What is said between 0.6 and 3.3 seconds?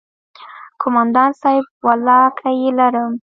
کومندان صايب ولله که يې لرم.